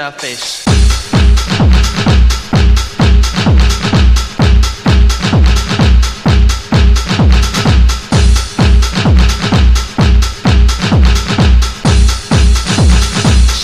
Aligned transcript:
serving 0.00 0.12
tuna 0.12 0.12
fish. 0.12 0.64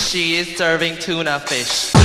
She 0.09 0.35
is 0.35 0.57
serving 0.57 0.97
tuna 0.97 1.39
fish. 1.39 1.96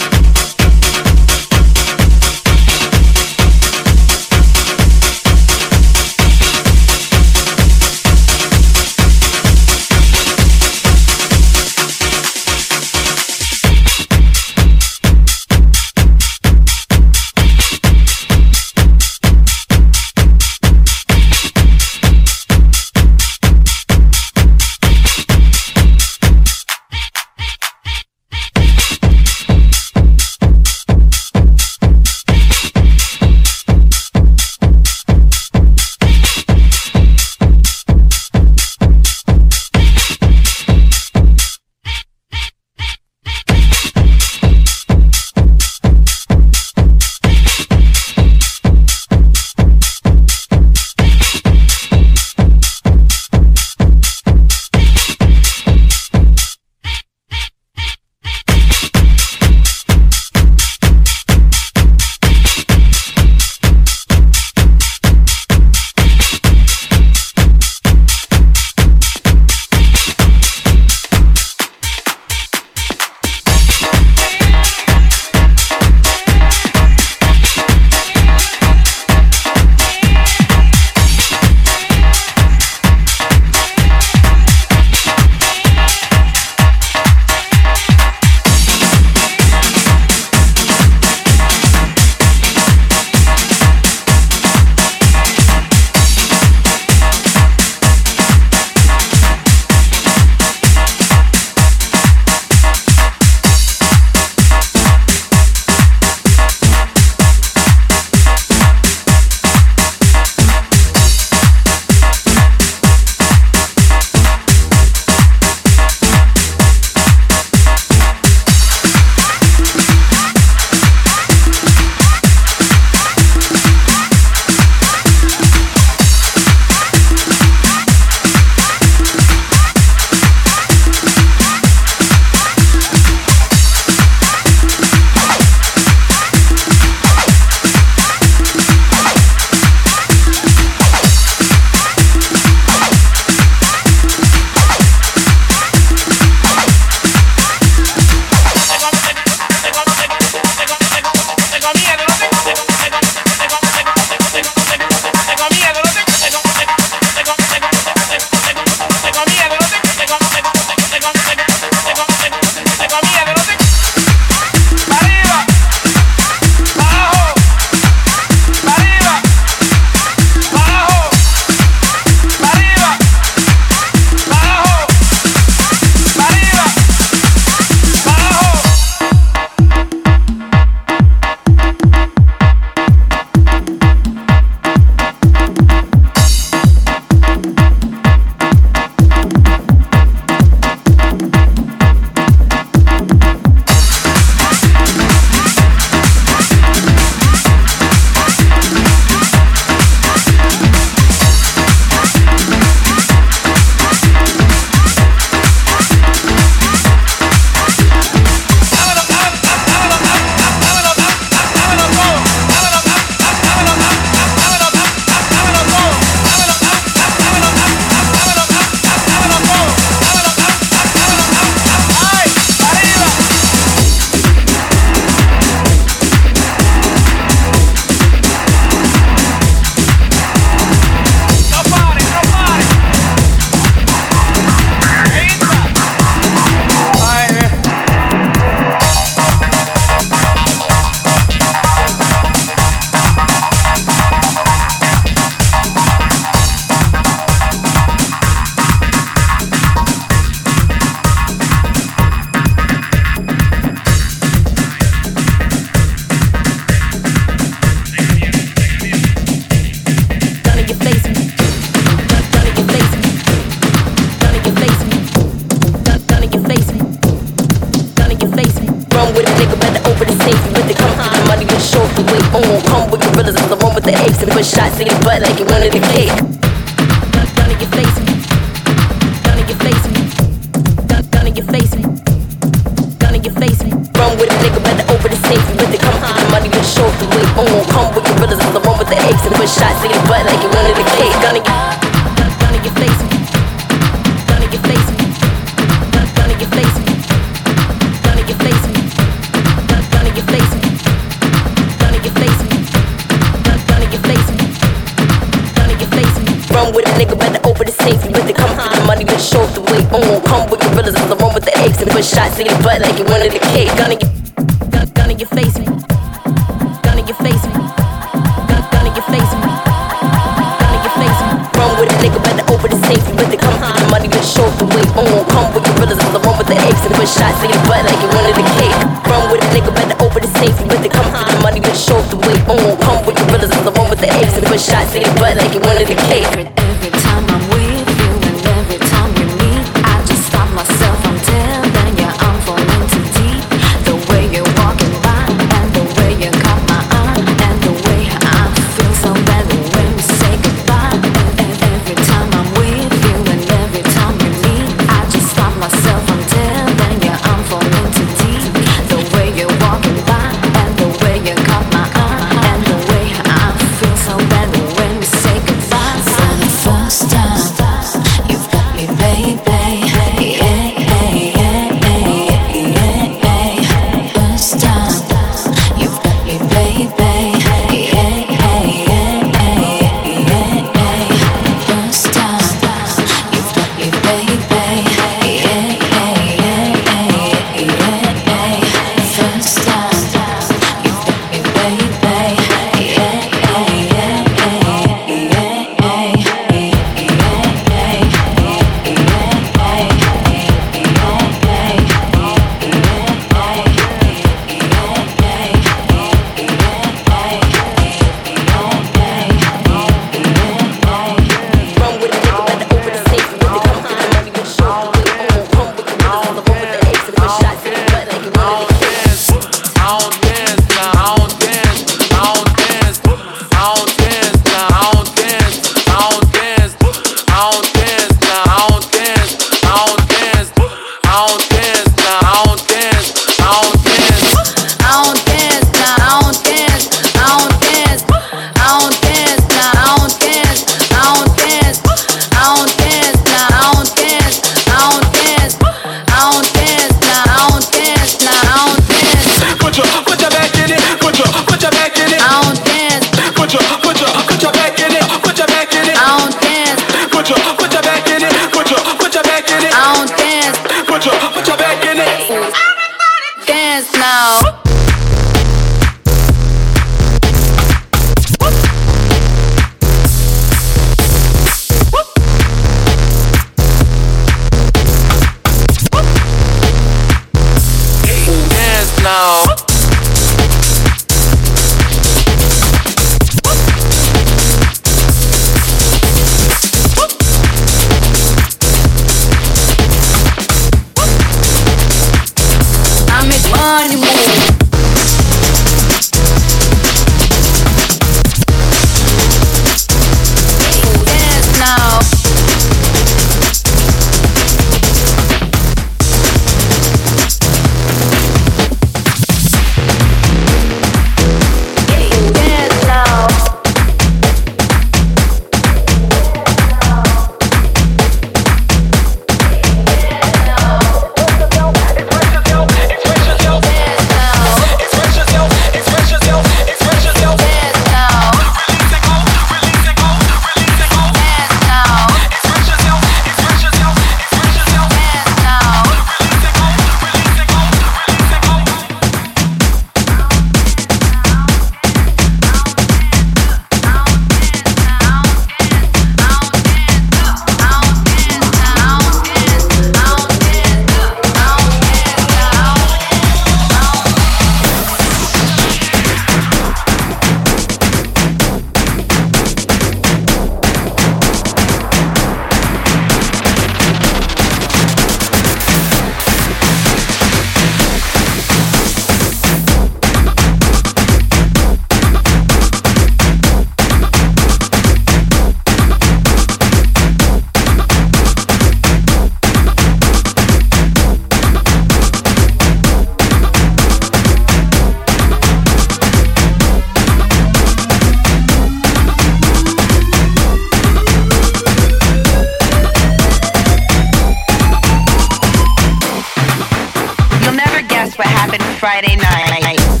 what 598.21 598.29
happened 598.29 598.61
Friday 598.77 599.15
night. 599.15 600.00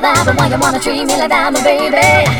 why 0.00 0.48
you 0.48 0.58
wanna 0.58 0.80
treat 0.80 1.04
me 1.04 1.16
like 1.16 1.32
I'm 1.32 1.54
a 1.54 1.62
baby? 1.62 2.39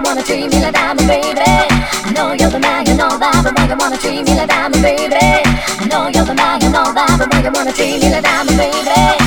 you 0.00 0.08
wanna 0.08 0.22
treat 0.22 0.50
me 0.50 0.60
like 0.62 0.76
I'm 0.78 0.98
a 0.98 1.06
baby. 1.06 1.40
I 1.40 2.12
know 2.14 2.32
you're 2.32 2.50
the 2.50 2.58
man, 2.58 2.86
you 2.86 2.94
know 2.96 3.18
that, 3.18 3.40
but 3.44 3.56
why 3.56 3.68
you 3.68 3.76
wanna 3.76 3.98
treat 3.98 4.24
me 4.24 4.34
like 4.34 4.50
I'm 4.52 4.72
a 4.72 4.80
baby? 4.80 5.16
I 5.16 5.86
know 5.90 6.08
you're 6.08 6.24
the 6.24 6.34
man, 6.34 6.60
you 6.62 6.70
know 6.70 6.92
that, 6.92 7.16
but 7.18 7.32
why 7.32 7.42
you 7.42 7.50
wanna 7.52 7.72
treat 7.72 8.00
me 8.00 8.10
like 8.10 8.24
I'm 8.26 8.48
a 8.48 8.56
baby? 8.56 9.19